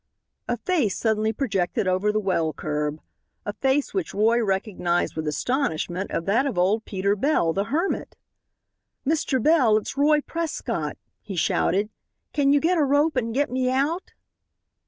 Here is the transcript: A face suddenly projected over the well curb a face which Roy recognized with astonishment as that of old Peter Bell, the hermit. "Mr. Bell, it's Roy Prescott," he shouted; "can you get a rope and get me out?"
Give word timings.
A 0.47 0.57
face 0.57 0.97
suddenly 0.97 1.31
projected 1.31 1.87
over 1.87 2.11
the 2.11 2.19
well 2.19 2.53
curb 2.53 3.01
a 3.45 3.53
face 3.53 3.93
which 3.93 4.15
Roy 4.15 4.43
recognized 4.43 5.15
with 5.15 5.27
astonishment 5.27 6.09
as 6.09 6.23
that 6.23 6.47
of 6.47 6.57
old 6.57 6.85
Peter 6.85 7.15
Bell, 7.15 7.53
the 7.53 7.65
hermit. 7.65 8.15
"Mr. 9.05 9.39
Bell, 9.39 9.77
it's 9.77 9.97
Roy 9.97 10.21
Prescott," 10.21 10.97
he 11.21 11.35
shouted; 11.35 11.91
"can 12.33 12.51
you 12.51 12.59
get 12.59 12.79
a 12.79 12.83
rope 12.83 13.15
and 13.15 13.31
get 13.31 13.51
me 13.51 13.69
out?" 13.69 14.13